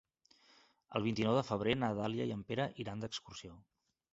[0.99, 3.61] El vint-i-nou de febrer na Dàlia i en Pere iran d'excursió.